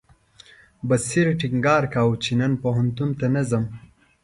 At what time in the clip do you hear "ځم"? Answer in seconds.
3.49-3.65